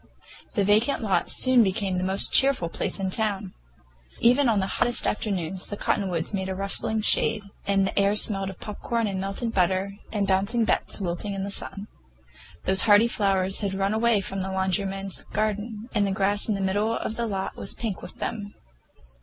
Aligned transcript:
That 0.55 0.65
vacant 0.65 1.03
lot 1.03 1.29
soon 1.29 1.61
became 1.61 1.99
the 1.99 2.03
most 2.03 2.33
cheerful 2.33 2.69
place 2.69 2.97
in 2.99 3.11
town. 3.11 3.53
Even 4.19 4.49
on 4.49 4.59
the 4.59 4.65
hottest 4.65 5.05
afternoons 5.05 5.67
the 5.67 5.77
cottonwoods 5.77 6.33
made 6.33 6.49
a 6.49 6.55
rustling 6.55 7.03
shade, 7.03 7.43
and 7.67 7.85
the 7.85 7.99
air 7.99 8.15
smelled 8.15 8.49
of 8.49 8.59
popcorn 8.59 9.05
and 9.05 9.21
melted 9.21 9.53
butter, 9.53 9.99
and 10.11 10.25
Bouncing 10.27 10.65
Bets 10.65 10.99
wilting 10.99 11.35
in 11.35 11.43
the 11.43 11.51
sun. 11.51 11.87
Those 12.65 12.81
hardy 12.89 13.07
flowers 13.07 13.59
had 13.59 13.75
run 13.75 13.93
away 13.93 14.21
from 14.21 14.41
the 14.41 14.51
laundryman's 14.51 15.21
garden, 15.25 15.87
and 15.93 16.07
the 16.07 16.11
grass 16.11 16.47
in 16.49 16.55
the 16.55 16.61
middle 16.61 16.95
of 16.97 17.15
the 17.15 17.27
lot 17.27 17.55
was 17.55 17.75
pink 17.75 18.01
with 18.01 18.15
them. 18.15 18.55